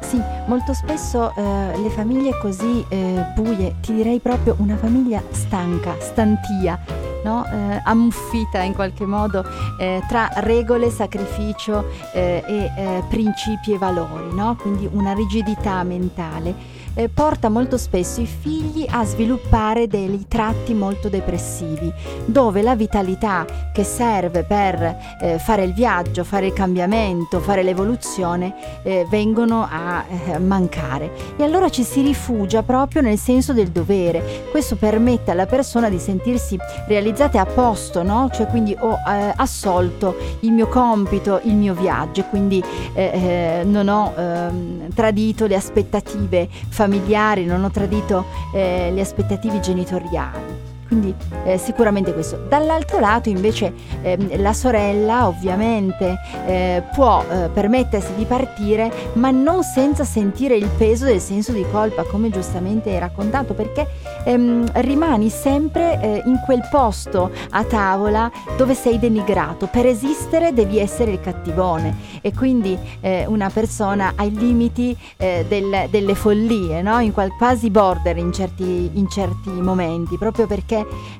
Sì, 0.08 0.20
molto 0.46 0.74
spesso 0.74 1.34
eh, 1.34 1.78
le 1.78 1.88
famiglie 1.88 2.38
così 2.38 2.84
eh, 2.88 3.24
buie, 3.34 3.76
ti 3.80 3.94
direi 3.94 4.20
proprio 4.20 4.54
una 4.58 4.76
famiglia 4.76 5.22
stanca, 5.30 5.96
stantia, 5.98 6.78
no? 7.24 7.44
eh, 7.46 7.80
ammuffita 7.82 8.60
in 8.60 8.74
qualche 8.74 9.06
modo 9.06 9.44
eh, 9.78 10.02
tra 10.06 10.30
regole, 10.36 10.90
sacrificio 10.90 11.88
eh, 12.12 12.44
e 12.46 12.72
eh, 12.76 13.02
principi 13.08 13.72
e 13.72 13.78
valori, 13.78 14.32
no? 14.34 14.56
quindi 14.60 14.88
una 14.92 15.14
rigidità 15.14 15.82
mentale 15.82 16.82
eh, 16.94 17.08
porta 17.08 17.48
molto 17.48 17.76
spesso 17.76 18.20
i 18.20 18.26
figli 18.26 18.86
a 18.88 19.04
sviluppare 19.04 19.86
dei 19.86 20.26
tratti 20.28 20.74
molto 20.74 21.08
depressivi, 21.08 21.92
dove 22.24 22.62
la 22.62 22.76
vitalità 22.76 23.44
che 23.72 23.84
serve 23.84 24.44
per 24.44 25.16
eh, 25.20 25.38
fare 25.38 25.64
il 25.64 25.74
viaggio, 25.74 26.24
fare 26.24 26.46
il 26.46 26.52
cambiamento, 26.52 27.40
fare 27.40 27.62
l'evoluzione, 27.62 28.54
eh, 28.82 29.06
vengono 29.08 29.66
a 29.68 30.04
eh, 30.08 30.38
mancare. 30.38 31.10
E 31.36 31.42
allora 31.42 31.68
ci 31.68 31.82
si 31.82 32.02
rifugia 32.02 32.62
proprio 32.62 33.02
nel 33.02 33.18
senso 33.18 33.52
del 33.52 33.68
dovere. 33.68 34.46
Questo 34.50 34.76
permette 34.76 35.30
alla 35.30 35.46
persona 35.46 35.88
di 35.88 35.98
sentirsi 35.98 36.56
realizzata 36.86 37.40
a 37.40 37.46
posto, 37.46 38.02
no? 38.02 38.30
Cioè 38.32 38.46
quindi 38.46 38.76
ho 38.78 38.98
eh, 39.08 39.32
assolto 39.36 40.16
il 40.40 40.52
mio 40.52 40.68
compito, 40.68 41.40
il 41.44 41.54
mio 41.54 41.74
viaggio, 41.74 42.22
quindi 42.24 42.62
eh, 42.92 43.62
non 43.64 43.88
ho 43.88 44.12
ehm, 44.16 44.92
tradito 44.94 45.46
le 45.46 45.56
aspettative 45.56 46.48
familiari 46.68 46.83
familiari, 46.84 47.46
non 47.46 47.64
ho 47.64 47.70
tradito 47.70 48.26
eh, 48.52 48.90
le 48.92 49.00
aspettative 49.00 49.58
genitoriali 49.58 50.73
quindi 50.86 51.14
eh, 51.44 51.58
sicuramente 51.58 52.12
questo. 52.12 52.44
Dall'altro 52.48 52.98
lato 53.00 53.28
invece 53.28 53.72
eh, 54.02 54.38
la 54.38 54.52
sorella 54.52 55.26
ovviamente 55.26 56.16
eh, 56.46 56.82
può 56.94 57.24
eh, 57.28 57.48
permettersi 57.52 58.14
di 58.14 58.24
partire 58.24 58.92
ma 59.14 59.30
non 59.30 59.62
senza 59.62 60.04
sentire 60.04 60.56
il 60.56 60.68
peso 60.76 61.04
del 61.04 61.20
senso 61.20 61.52
di 61.52 61.64
colpa 61.70 62.04
come 62.04 62.30
giustamente 62.30 62.90
hai 62.90 62.98
raccontato 62.98 63.54
perché 63.54 63.86
ehm, 64.24 64.70
rimani 64.82 65.28
sempre 65.28 66.00
eh, 66.00 66.22
in 66.26 66.40
quel 66.44 66.66
posto 66.70 67.30
a 67.50 67.64
tavola 67.64 68.30
dove 68.56 68.74
sei 68.74 68.98
denigrato. 68.98 69.66
Per 69.66 69.86
esistere 69.86 70.52
devi 70.52 70.78
essere 70.78 71.12
il 71.12 71.20
cattivone 71.20 71.96
e 72.20 72.32
quindi 72.32 72.78
eh, 73.00 73.24
una 73.26 73.50
persona 73.50 74.12
ai 74.16 74.32
limiti 74.32 74.96
del, 75.16 75.86
delle 75.90 76.14
follie, 76.14 76.82
no? 76.82 76.98
in 77.00 77.12
qual, 77.12 77.30
quasi 77.36 77.70
border 77.70 78.16
in 78.16 78.32
certi, 78.32 78.90
in 78.94 79.08
certi 79.08 79.50
momenti, 79.50 80.16
proprio 80.18 80.46
perché 80.46 80.73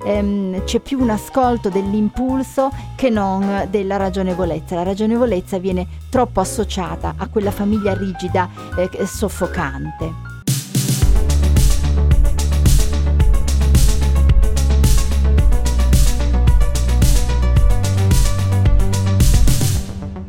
ehm, 0.05 0.65
c'è 0.65 0.81
più 0.81 1.01
un 1.01 1.11
ascolto 1.11 1.69
dell'impulso 1.69 2.71
che 2.97 3.11
non 3.11 3.67
della 3.69 3.97
ragionevolezza. 3.97 4.75
La 4.75 4.83
ragionevolezza 4.83 5.59
viene 5.59 5.87
troppo 6.09 6.41
associata 6.41 7.15
a 7.17 7.29
quella 7.29 7.51
famiglia 7.51 7.95
rigida 7.95 8.49
e 8.77 8.89
eh, 8.91 9.07
soffocante. 9.07 10.33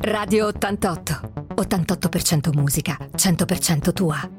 Radio 0.02 0.48
88. 0.48 1.46
88% 1.56 2.54
musica, 2.54 2.98
100% 3.16 3.92
tua. 3.94 4.35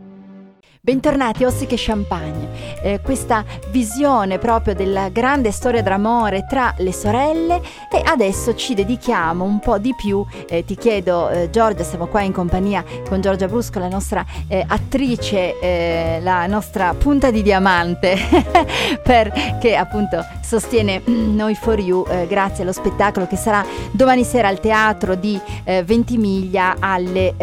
Bentornati 0.86 1.42
a 1.42 1.48
Ossiche 1.48 1.74
Champagne, 1.76 2.80
eh, 2.80 3.00
questa 3.00 3.44
visione 3.70 4.38
proprio 4.38 4.72
della 4.72 5.08
grande 5.08 5.50
storia 5.50 5.82
d'amore 5.82 6.46
tra 6.48 6.72
le 6.78 6.92
sorelle 6.92 7.60
e 7.90 8.00
adesso 8.04 8.54
ci 8.54 8.72
dedichiamo 8.72 9.42
un 9.42 9.58
po' 9.58 9.78
di 9.78 9.92
più, 9.96 10.24
eh, 10.48 10.64
ti 10.64 10.76
chiedo 10.76 11.28
eh, 11.28 11.50
Giorgia, 11.50 11.82
siamo 11.82 12.06
qua 12.06 12.20
in 12.20 12.30
compagnia 12.30 12.84
con 13.08 13.20
Giorgia 13.20 13.48
Brusco, 13.48 13.80
la 13.80 13.88
nostra 13.88 14.24
eh, 14.46 14.64
attrice, 14.64 15.58
eh, 15.58 16.20
la 16.22 16.46
nostra 16.46 16.94
punta 16.94 17.32
di 17.32 17.42
diamante 17.42 18.16
perché 19.02 19.74
appunto 19.74 20.24
sostiene 20.40 21.02
Noi 21.04 21.56
for 21.56 21.80
You 21.80 22.06
eh, 22.08 22.28
grazie 22.28 22.62
allo 22.62 22.70
spettacolo 22.70 23.26
che 23.26 23.34
sarà 23.34 23.66
domani 23.90 24.22
sera 24.22 24.46
al 24.46 24.60
teatro 24.60 25.16
di 25.16 25.36
Ventimiglia 25.64 26.76
alle 26.78 27.34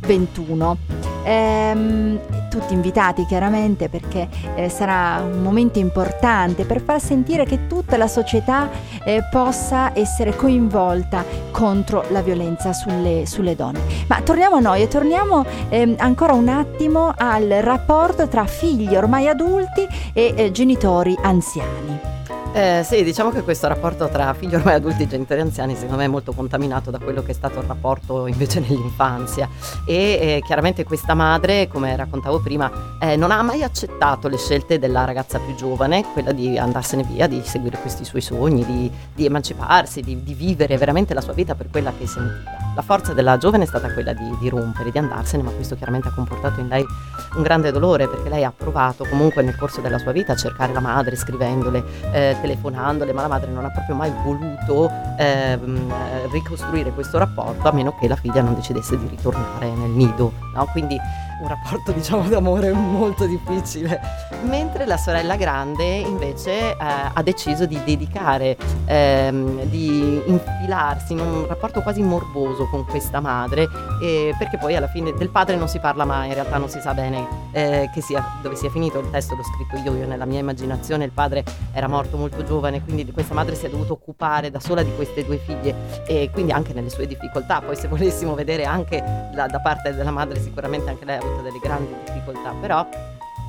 21. 0.00 0.76
Ehm, 1.22 2.37
tutti 2.48 2.72
invitati 2.74 3.24
chiaramente 3.26 3.88
perché 3.88 4.28
eh, 4.54 4.68
sarà 4.68 5.22
un 5.22 5.42
momento 5.42 5.78
importante 5.78 6.64
per 6.64 6.80
far 6.80 7.00
sentire 7.00 7.44
che 7.44 7.66
tutta 7.66 7.96
la 7.96 8.08
società 8.08 8.68
eh, 9.04 9.22
possa 9.30 9.92
essere 9.94 10.34
coinvolta 10.34 11.24
contro 11.50 12.04
la 12.08 12.22
violenza 12.22 12.72
sulle, 12.72 13.24
sulle 13.26 13.54
donne. 13.54 13.80
Ma 14.06 14.20
torniamo 14.22 14.56
a 14.56 14.60
noi 14.60 14.82
e 14.82 14.88
torniamo 14.88 15.44
eh, 15.68 15.94
ancora 15.98 16.32
un 16.32 16.48
attimo 16.48 17.12
al 17.16 17.48
rapporto 17.48 18.28
tra 18.28 18.44
figli 18.46 18.94
ormai 18.94 19.28
adulti 19.28 19.86
e 20.12 20.34
eh, 20.36 20.50
genitori 20.50 21.16
anziani. 21.22 22.17
Eh, 22.52 22.82
sì, 22.82 23.04
diciamo 23.04 23.30
che 23.30 23.42
questo 23.42 23.68
rapporto 23.68 24.08
tra 24.08 24.32
figli 24.32 24.54
ormai 24.54 24.74
adulti 24.74 25.02
e 25.02 25.06
genitori 25.06 25.40
anziani 25.40 25.74
secondo 25.74 25.96
me 25.96 26.04
è 26.04 26.08
molto 26.08 26.32
contaminato 26.32 26.90
da 26.90 26.98
quello 26.98 27.22
che 27.22 27.32
è 27.32 27.34
stato 27.34 27.60
il 27.60 27.66
rapporto 27.66 28.26
invece 28.26 28.58
nell'infanzia 28.66 29.48
e 29.84 29.94
eh, 29.94 30.42
chiaramente 30.44 30.82
questa 30.82 31.14
madre, 31.14 31.68
come 31.68 31.94
raccontavo 31.94 32.40
prima, 32.40 32.98
eh, 33.00 33.16
non 33.16 33.30
ha 33.30 33.42
mai 33.42 33.62
accettato 33.62 34.28
le 34.28 34.38
scelte 34.38 34.78
della 34.78 35.04
ragazza 35.04 35.38
più 35.38 35.54
giovane, 35.54 36.04
quella 36.12 36.32
di 36.32 36.58
andarsene 36.58 37.04
via, 37.04 37.26
di 37.26 37.42
seguire 37.44 37.78
questi 37.78 38.04
suoi 38.04 38.22
sogni, 38.22 38.64
di, 38.64 38.90
di 39.14 39.26
emanciparsi, 39.26 40.00
di, 40.00 40.22
di, 40.22 40.34
vivere 40.34 40.76
veramente 40.78 41.14
la 41.14 41.20
sua 41.20 41.34
vita 41.34 41.54
per 41.54 41.68
quella 41.70 41.92
che 41.96 42.06
sentiva. 42.06 42.57
La 42.78 42.84
forza 42.84 43.12
della 43.12 43.38
giovane 43.38 43.64
è 43.64 43.66
stata 43.66 43.92
quella 43.92 44.12
di, 44.12 44.36
di 44.38 44.48
rompere, 44.48 44.92
di 44.92 44.98
andarsene, 44.98 45.42
ma 45.42 45.50
questo 45.50 45.74
chiaramente 45.74 46.06
ha 46.06 46.12
comportato 46.12 46.60
in 46.60 46.68
lei 46.68 46.86
un 47.34 47.42
grande 47.42 47.72
dolore 47.72 48.06
perché 48.06 48.28
lei 48.28 48.44
ha 48.44 48.52
provato 48.56 49.04
comunque 49.04 49.42
nel 49.42 49.56
corso 49.56 49.80
della 49.80 49.98
sua 49.98 50.12
vita 50.12 50.34
a 50.34 50.36
cercare 50.36 50.72
la 50.72 50.78
madre, 50.78 51.16
scrivendole 51.16 51.82
eh, 52.12 52.36
telefonandole, 52.40 53.12
ma 53.12 53.22
la 53.22 53.26
madre 53.26 53.50
non 53.50 53.64
ha 53.64 53.70
proprio 53.72 53.96
mai 53.96 54.12
voluto 54.22 54.88
ehm, 55.18 55.92
ricostruire 56.30 56.92
questo 56.92 57.18
rapporto 57.18 57.66
a 57.66 57.72
meno 57.72 57.96
che 57.98 58.06
la 58.06 58.14
figlia 58.14 58.42
non 58.42 58.54
decidesse 58.54 58.96
di 58.96 59.08
ritornare 59.08 59.70
nel 59.70 59.90
nido. 59.90 60.32
No? 60.54 60.64
Quindi 60.70 60.96
un 61.40 61.48
rapporto 61.48 61.92
diciamo 61.92 62.28
d'amore 62.28 62.72
molto 62.72 63.26
difficile, 63.26 64.00
mentre 64.42 64.86
la 64.86 64.96
sorella 64.96 65.36
grande 65.36 65.84
invece 65.84 66.70
eh, 66.70 66.76
ha 66.78 67.22
deciso 67.22 67.66
di 67.66 67.80
dedicare, 67.84 68.56
ehm, 68.86 69.62
di 69.64 70.22
infilarsi 70.26 71.12
in 71.12 71.20
un 71.20 71.46
rapporto 71.46 71.80
quasi 71.82 72.02
morboso 72.02 72.66
con 72.68 72.84
questa 72.84 73.20
madre, 73.20 73.68
eh, 74.02 74.34
perché 74.38 74.58
poi 74.58 74.76
alla 74.76 74.88
fine 74.88 75.12
del 75.12 75.28
padre 75.28 75.56
non 75.56 75.68
si 75.68 75.78
parla 75.78 76.04
mai, 76.04 76.28
in 76.28 76.34
realtà 76.34 76.58
non 76.58 76.68
si 76.68 76.80
sa 76.80 76.94
bene 76.94 77.26
eh, 77.52 77.88
sia, 77.98 78.24
dove 78.42 78.56
sia 78.56 78.70
finito. 78.70 78.98
Il 78.98 79.10
testo, 79.10 79.34
l'ho 79.34 79.42
scritto 79.42 79.76
io, 79.76 79.96
io 79.96 80.06
nella 80.06 80.24
mia 80.24 80.40
immaginazione 80.40 81.04
il 81.04 81.12
padre 81.12 81.44
era 81.72 81.88
morto 81.88 82.16
molto 82.16 82.44
giovane, 82.44 82.82
quindi 82.82 83.10
questa 83.12 83.34
madre 83.34 83.54
si 83.54 83.66
è 83.66 83.70
dovuta 83.70 83.92
occupare 83.92 84.50
da 84.50 84.60
sola 84.60 84.82
di 84.82 84.94
queste 84.94 85.24
due 85.24 85.38
figlie 85.38 86.04
e 86.06 86.30
quindi 86.32 86.52
anche 86.52 86.72
nelle 86.72 86.90
sue 86.90 87.06
difficoltà, 87.06 87.60
poi 87.60 87.76
se 87.76 87.88
volessimo 87.88 88.34
vedere 88.34 88.64
anche 88.64 89.02
la, 89.34 89.46
da 89.46 89.60
parte 89.60 89.94
della 89.94 90.10
madre 90.10 90.40
sicuramente 90.40 90.90
anche 90.90 91.04
lei 91.04 91.18
avuto 91.28 91.42
delle 91.42 91.58
grandi 91.58 91.94
difficoltà, 92.04 92.52
però 92.60 92.86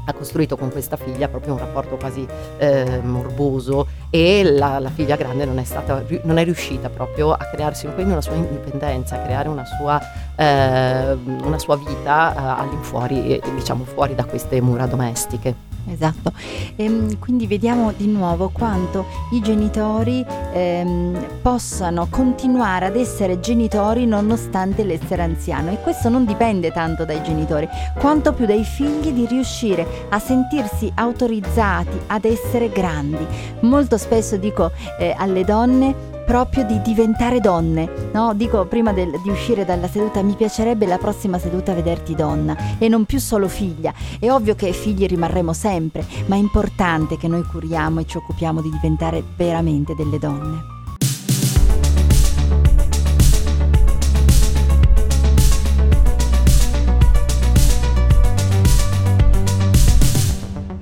ha 0.06 0.14
costruito 0.14 0.58
con 0.58 0.72
questa 0.72 0.98
figlia 0.98 1.28
proprio 1.28 1.54
un 1.54 1.60
rapporto 1.60 1.96
quasi 1.96 2.28
eh, 2.58 3.00
morboso 3.04 3.88
e 4.10 4.44
la, 4.44 4.80
la, 4.80 4.90
figlia 4.90 5.16
grande 5.16 5.46
non 5.46 5.60
è, 5.60 5.64
stata, 5.64 6.04
non 6.24 6.38
è 6.38 6.44
riuscita 6.44 6.90
proprio 6.90 7.32
a 7.32 7.46
crearsi 7.46 7.88
quindi 7.94 8.12
una 8.12 8.22
sua 8.22 8.34
indipendenza, 8.34 9.16
a 9.16 9.20
creare 9.20 9.50
una 9.50 9.66
sua, 9.66 10.02
eh, 10.36 11.14
una 11.44 11.60
sua 11.60 11.78
vita 11.78 12.34
eh, 12.34 12.62
all'infuori, 12.62 13.40
diciamo 13.54 13.84
fuori 13.84 14.16
da 14.16 14.26
queste 14.26 14.60
mura 14.62 14.88
domestiche. 14.88 15.69
Esatto, 15.92 16.32
e, 16.76 16.84
ehm, 16.84 17.18
quindi 17.20 17.48
vediamo 17.48 17.92
di 17.96 18.08
nuovo 18.08 18.50
quanto 18.50 19.06
i 19.32 19.42
genitori 19.42 20.24
ehm, 20.54 21.42
possano 21.42 22.08
continuare 22.10 22.86
ad 22.86 22.96
essere 22.96 23.40
genitori 23.40 24.06
nonostante 24.06 24.84
l'essere 24.84 25.24
anziano 25.24 25.72
e 25.72 25.82
questo 25.82 26.10
non 26.10 26.26
dipende 26.26 26.72
tanto 26.72 27.06
dai 27.06 27.22
genitori 27.24 27.68
quanto 27.98 28.34
più 28.34 28.46
dai 28.46 28.64
figli 28.64 29.12
di 29.12 29.26
riuscire 29.26 29.86
a 30.10 30.20
sentirsi 30.20 30.92
autorizzati 30.94 32.00
ad 32.08 32.26
essere 32.26 32.70
grandi. 32.70 33.26
Molto 33.62 33.98
spesso 33.98 34.38
dico 34.38 34.72
eh, 35.00 35.16
alle 35.18 35.44
donne 35.44 36.18
proprio 36.30 36.64
di 36.64 36.80
diventare 36.84 37.40
donne. 37.40 38.12
No? 38.14 38.36
Dico 38.36 38.68
prima 38.68 38.94
del, 38.94 39.20
di 39.24 39.32
uscire 39.32 39.66
dalla 39.66 39.88
seduta, 39.88 40.22
mi 40.22 40.36
piacerebbe 40.36 40.86
la 40.86 41.00
prossima 41.00 41.40
seduta 41.40 41.74
vederti 41.74 42.14
donna 42.14 42.78
e 42.78 42.88
non 42.88 43.06
più 43.06 43.18
solo 43.18 43.48
figlia. 43.48 43.92
È 44.20 44.30
ovvio 44.30 44.54
che 44.54 44.72
figli 44.72 45.08
rimarremo 45.08 45.54
sempre, 45.54 46.06
ma 46.28 46.36
è 46.36 46.38
importante 46.38 47.18
che 47.18 47.28
noi 47.28 47.42
curiamo 47.42 48.02
e 48.02 48.06
ci 48.06 48.18
occupiamo 48.18 48.62
di 48.62 48.70
diventare 48.70 49.24
veramente 49.36 49.96
delle 49.96 50.20
donne. 50.20 50.78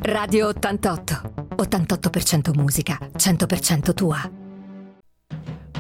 Radio 0.02 0.48
88. 0.48 1.22
88% 1.56 2.54
musica, 2.54 3.00
100% 3.16 3.94
tua 3.94 4.46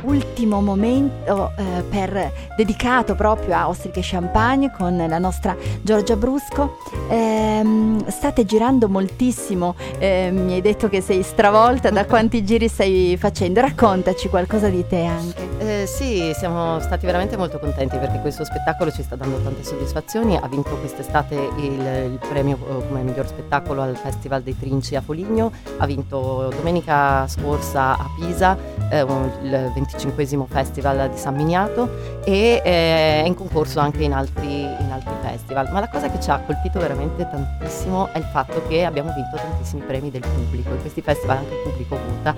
ultimo 0.03 0.61
momento 0.61 1.51
eh, 1.57 1.83
per, 1.89 2.31
dedicato 2.55 3.15
proprio 3.15 3.55
a 3.55 3.67
Ostriche 3.67 4.01
Champagne 4.03 4.71
con 4.71 4.95
la 4.95 5.17
nostra 5.17 5.55
Giorgia 5.81 6.15
Brusco. 6.15 6.77
Eh, 7.09 7.63
state 8.07 8.45
girando 8.45 8.87
moltissimo, 8.87 9.75
eh, 9.97 10.29
mi 10.31 10.53
hai 10.53 10.61
detto 10.61 10.89
che 10.89 11.01
sei 11.01 11.23
stravolta, 11.23 11.89
da 11.89 12.05
quanti 12.05 12.43
giri 12.43 12.67
stai 12.67 13.17
facendo? 13.19 13.61
Raccontaci 13.61 14.29
qualcosa 14.29 14.69
di 14.69 14.85
te 14.87 15.03
anche. 15.03 15.47
Eh, 15.59 15.85
sì, 15.87 16.31
siamo 16.35 16.79
stati 16.79 17.05
veramente 17.05 17.35
molto 17.35 17.59
contenti 17.59 17.97
perché 17.97 18.19
questo 18.19 18.45
spettacolo 18.45 18.91
ci 18.91 19.03
sta 19.03 19.15
dando 19.15 19.41
tante 19.41 19.63
soddisfazioni, 19.63 20.37
ha 20.37 20.47
vinto 20.47 20.75
quest'estate 20.77 21.35
il, 21.57 22.11
il 22.11 22.19
premio 22.29 22.57
eh, 22.57 22.87
come 22.87 23.01
miglior 23.01 23.27
spettacolo 23.27 23.81
al 23.81 23.97
Festival 23.97 24.41
dei 24.41 24.57
Trinci 24.57 24.95
a 24.95 25.01
Foligno, 25.01 25.51
ha 25.77 25.85
vinto 25.85 26.51
domenica 26.55 27.27
scorsa 27.27 27.97
a 27.97 28.09
Pisa 28.17 28.57
eh, 28.89 29.01
il 29.01 29.71
25 29.73 29.96
Festival 30.47 31.09
di 31.09 31.17
San 31.17 31.35
Miniato 31.35 32.21
e 32.23 32.61
eh, 32.63 33.23
è 33.23 33.23
in 33.25 33.35
concorso 33.35 33.79
anche 33.79 34.03
in 34.03 34.13
altri, 34.13 34.61
in 34.61 34.89
altri, 34.91 35.13
festival. 35.21 35.69
Ma 35.71 35.79
la 35.79 35.89
cosa 35.89 36.09
che 36.09 36.19
ci 36.19 36.29
ha 36.29 36.39
colpito 36.39 36.79
veramente 36.79 37.27
tantissimo 37.29 38.09
è 38.13 38.17
il 38.17 38.25
fatto 38.31 38.61
che 38.67 38.85
abbiamo 38.85 39.13
vinto 39.13 39.35
tantissimi 39.35 39.81
premi 39.81 40.11
del 40.11 40.21
pubblico. 40.21 40.69
In 40.69 40.81
questi 40.81 41.01
festival 41.01 41.37
anche 41.37 41.53
il 41.53 41.61
pubblico 41.63 41.97
vota 41.97 42.35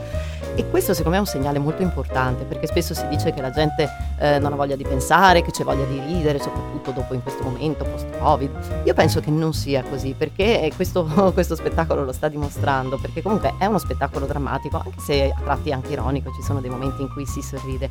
e 0.60 0.70
questo 0.70 0.94
secondo 0.94 1.12
me 1.12 1.16
è 1.16 1.20
un 1.26 1.26
segnale 1.26 1.58
molto 1.58 1.82
importante 1.84 2.44
perché 2.44 2.68
spesso 2.68 2.94
si 2.94 3.08
dice 3.08 3.32
che 3.32 3.40
la 3.40 3.50
gente 3.50 3.90
eh, 4.20 4.40
non 4.40 4.52
ha 4.52 4.56
voglia 4.58 4.76
di 4.76 4.84
pensare, 4.84 5.42
che 5.42 5.52
c'è 5.52 5.64
voglia 5.64 5.86
di 5.86 6.02
ridere, 6.06 6.38
soprattutto 6.38 6.92
dopo 6.92 7.14
in 7.14 7.24
questo 7.24 7.44
momento 7.44 7.86
post-Covid. 7.86 8.82
Io 8.84 8.94
penso 8.94 9.22
che 9.22 9.32
non 9.32 9.54
sia 9.54 9.82
così 9.84 10.14
perché 10.18 10.70
questo, 10.76 11.06
questo 11.32 11.56
spettacolo 11.56 12.04
lo 12.04 12.12
sta 12.12 12.28
dimostrando, 12.28 12.98
perché 12.98 13.22
comunque 13.22 13.54
è 13.58 13.68
uno 13.68 13.78
spettacolo 13.78 14.26
drammatico, 14.26 14.82
anche 14.84 15.00
se 15.00 15.34
a 15.34 15.40
tratti 15.42 15.72
anche 15.72 15.94
ironico, 15.94 16.30
ci 16.34 16.42
sono 16.42 16.60
dei 16.60 16.70
momenti 16.70 17.04
in 17.04 17.10
cui 17.10 17.26
si 17.26 17.42
sorride, 17.42 17.90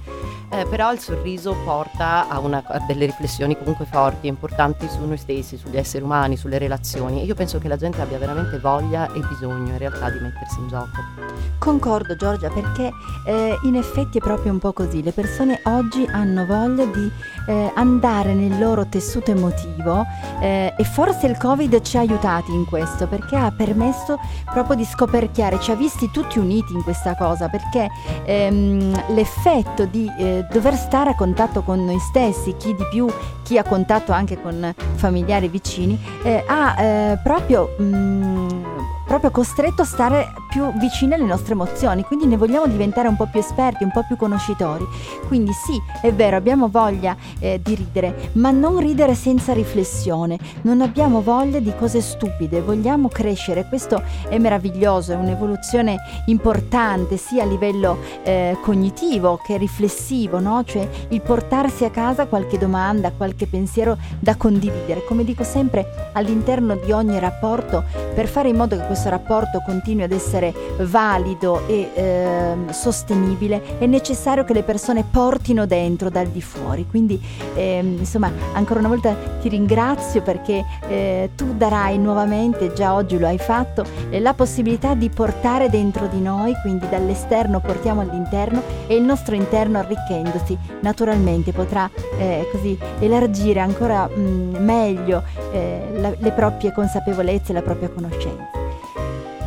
eh, 0.51 0.67
però 0.67 0.93
il 0.93 0.99
sorriso 0.99 1.57
porta 1.65 2.29
a, 2.29 2.39
una, 2.39 2.63
a 2.67 2.81
delle 2.81 3.07
riflessioni 3.07 3.57
comunque 3.57 3.87
forti 3.87 4.27
e 4.27 4.29
importanti 4.29 4.87
su 4.91 5.07
noi 5.07 5.17
stessi, 5.17 5.57
sugli 5.57 5.79
esseri 5.79 6.05
umani, 6.05 6.37
sulle 6.37 6.59
relazioni 6.59 7.23
e 7.23 7.25
io 7.25 7.35
penso 7.35 7.59
che 7.59 7.69
la 7.69 7.79
gente 7.79 8.03
abbia 8.03 8.19
veramente 8.19 8.59
voglia 8.59 9.11
e 9.15 9.21
bisogno 9.21 9.73
in 9.73 9.79
realtà 9.79 10.11
di 10.11 10.19
mettersi 10.19 10.59
in 10.59 10.69
gioco. 10.69 11.39
Concordo 11.59 12.15
Giorgia 12.15 12.51
perché 12.61 12.93
eh, 13.25 13.59
in 13.63 13.77
effetti 13.77 14.19
è 14.19 14.21
proprio 14.21 14.53
un 14.53 14.59
po' 14.59 14.73
così, 14.73 15.03
le 15.03 15.13
persone 15.13 15.61
oggi 15.65 16.05
hanno 16.11 16.45
voglia 16.45 16.85
di 16.87 17.11
eh, 17.47 17.73
andare 17.75 18.35
nel 18.35 18.59
loro 18.59 18.87
tessuto 18.87 19.31
emotivo 19.31 20.05
eh, 20.41 20.75
e 20.77 20.85
forse 20.85 21.27
il 21.27 21.37
Covid 21.37 21.81
ci 21.83 21.97
ha 21.97 22.01
aiutati 22.01 22.53
in 22.53 22.65
questo 22.65 23.07
perché 23.07 23.37
ha 23.37 23.53
permesso 23.53 24.19
proprio 24.45 24.77
di 24.77 24.85
scoperchiare, 24.85 25.61
ci 25.61 25.71
ha 25.71 25.75
visti 25.75 26.11
tutti 26.11 26.39
uniti 26.39 26.73
in 26.73 26.83
questa 26.83 27.15
cosa 27.15 27.49
perché 27.49 27.89
ehm, 28.25 29.15
l'effetto 29.15 29.85
di 29.85 30.11
eh, 30.19 30.45
dover 30.51 30.75
stare 30.75 31.11
a 31.11 31.15
contatto 31.15 31.63
con 31.63 31.85
noi 31.85 31.99
stessi, 32.01 32.57
chi 32.57 32.75
di 32.75 32.85
più, 32.91 33.07
chi 33.43 33.57
ha 33.57 33.63
contatto 33.63 34.13
anche 34.13 34.41
con 34.41 34.75
familiari 34.97 35.49
vicini, 35.49 35.99
eh, 36.23 36.45
ha 36.47 36.83
eh, 36.83 37.19
proprio... 37.23 37.75
Mh, 37.79 37.85
mm, 37.85 38.78
proprio 39.09 39.31
costretto 39.31 39.83
a 39.83 39.85
stare 39.87 40.33
più 40.51 40.71
vicini 40.79 41.15
alle 41.15 41.25
nostre 41.25 41.55
emozioni, 41.55 42.03
quindi 42.03 42.27
ne 42.27 42.37
vogliamo 42.37 42.67
diventare 42.67 43.09
un 43.09 43.17
po' 43.17 43.27
più 43.27 43.41
esperti, 43.41 43.83
un 43.83 43.91
po' 43.91 44.05
più 44.07 44.17
conoscitori. 44.17 44.87
Quindi 45.27 45.53
sì, 45.53 45.81
è 46.03 46.13
vero, 46.13 46.37
abbiamo 46.37 46.69
voglia 46.69 47.17
eh, 47.39 47.59
di 47.63 47.75
ridere, 47.75 48.31
ma 48.33 48.51
non 48.51 48.79
ridere 48.79 49.15
senza 49.15 49.55
riflessione, 49.55 50.39
non 50.63 50.83
abbiamo 50.83 51.23
voglia 51.23 51.59
di 51.59 51.73
cose 51.77 52.03
stupide, 52.03 52.61
vogliamo 52.61 53.09
crescere, 53.09 53.67
questo 53.67 54.03
è 54.29 54.37
meraviglioso, 54.37 55.13
è 55.13 55.17
un'evoluzione 55.17 55.97
importante 56.27 57.17
sia 57.17 57.45
a 57.45 57.47
livello 57.47 57.99
eh, 58.23 58.59
cognitivo 58.61 59.41
che 59.43 59.57
riflessivo, 59.57 60.39
no? 60.39 60.63
cioè 60.65 60.87
il 61.09 61.23
portarsi 61.23 61.87
a 61.87 61.91
casa 61.91 62.27
qualche 62.27 62.59
domanda, 62.59 63.11
qualche 63.13 63.47
pensiero 63.47 63.97
da 64.19 64.37
condividere, 64.37 65.05
come 65.07 65.25
dico 65.25 65.45
sempre 65.45 66.11
all'interno 66.13 66.77
di 66.77 66.93
ogni 66.93 67.19
rapporto, 67.19 67.85
per 68.15 68.29
fare 68.29 68.51
in 68.51 68.57
modo 68.57 68.77
che 68.77 68.85
questo 68.85 68.97
questo 68.99 69.11
rapporto 69.11 69.61
continui 69.61 70.03
ad 70.03 70.11
essere 70.11 70.53
valido 70.81 71.69
e 71.69 71.91
eh, 71.95 72.57
sostenibile, 72.71 73.79
è 73.79 73.87
necessario 73.87 74.43
che 74.43 74.53
le 74.53 74.65
persone 74.65 75.05
portino 75.09 75.67
dentro 75.67 76.11
dal 76.11 76.27
di 76.27 76.43
fuori. 76.43 76.85
Quindi, 76.85 77.21
eh, 77.55 77.79
insomma, 77.79 78.29
ancora 78.55 78.81
una 78.81 78.89
volta 78.89 79.15
ti 79.41 79.49
ringrazio 79.49 80.23
perché 80.23 80.65
eh, 80.89 81.31
tu 81.37 81.55
darai 81.55 81.97
nuovamente, 81.97 82.73
già 82.73 82.93
oggi 82.93 83.21
lo 83.21 83.29
hai 83.29 83.39
fatto, 83.39 83.85
eh, 84.11 84.19
la 84.19 84.35
possibilità 84.35 84.95
di 84.95 85.09
portare 85.11 85.71
dentro 85.71 86.09
di 86.09 86.21
noi, 86.21 86.55
quindi 86.63 86.89
dall'esterno 86.89 87.61
portiamo 87.61 88.01
all'interno 88.01 88.63
e 88.89 88.97
il 88.97 89.03
nostro 89.05 89.37
interno 89.37 89.79
arricchendosi 89.79 90.59
naturalmente 90.81 91.53
potrà 91.53 91.89
eh, 92.19 92.49
così 92.51 92.77
elargire 92.99 93.61
ancora 93.61 94.09
mh, 94.09 94.21
mm, 94.21 94.55
meglio 94.57 95.23
eh, 95.53 95.89
la, 95.95 96.13
le 96.19 96.33
proprie 96.33 96.73
consapevolezze, 96.73 97.53
la 97.53 97.63
propria 97.63 97.89
conoscenza. 97.91 98.58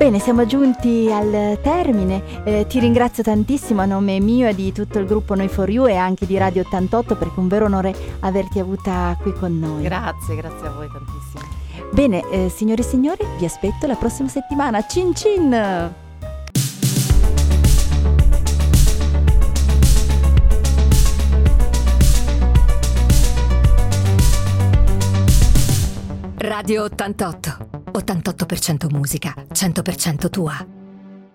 Bene, 0.02 0.18
siamo 0.18 0.48
giunti 0.48 1.12
al 1.12 1.60
termine. 1.62 2.44
Eh, 2.44 2.66
ti 2.66 2.80
ringrazio 2.80 3.22
tantissimo 3.22 3.82
a 3.82 3.86
nome 3.86 4.20
mio 4.20 4.48
e 4.48 4.56
di 4.56 4.72
tutto 4.72 4.98
il 4.98 5.06
gruppo 5.06 5.36
Noi 5.36 5.48
for 5.48 5.70
You 5.70 5.86
e 5.86 5.96
anche 5.96 6.26
di 6.26 6.40
Radio 6.40 6.64
88 6.64 7.16
perché 7.18 7.36
è 7.36 7.40
un 7.40 7.48
vero 7.48 7.66
onore 7.66 7.94
averti 8.22 8.58
avuta 8.58 9.16
qui 9.22 9.32
con 9.32 9.60
noi. 9.60 9.84
Grazie, 9.84 10.36
grazie 10.36 10.68
a 10.68 10.72
voi 10.72 10.88
tantissimo. 10.92 11.44
Bene, 11.92 12.28
eh, 12.32 12.50
signori 12.50 12.82
e 12.82 12.84
signori, 12.84 13.24
vi 13.38 13.46
aspetto 13.46 13.86
la 13.86 13.94
prossima 13.94 14.28
settimana. 14.28 14.84
Cin 14.88 15.14
cin! 15.14 15.94
Radio 26.40 26.84
88. 26.86 27.81
88% 27.92 28.90
musica, 28.92 29.34
100% 29.54 30.30
tua. 30.30 30.81